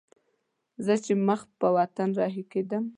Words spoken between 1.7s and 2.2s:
وطن